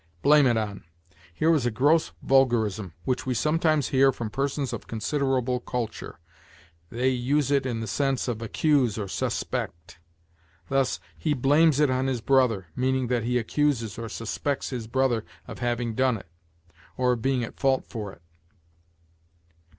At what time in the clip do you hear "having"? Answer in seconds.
15.59-15.93